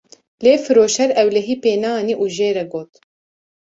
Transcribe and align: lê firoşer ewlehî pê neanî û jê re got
lê 0.43 0.53
firoşer 0.65 1.09
ewlehî 1.21 1.55
pê 1.63 1.73
neanî 1.83 2.15
û 2.21 2.23
jê 2.35 2.49
re 2.57 2.65
got 2.73 2.91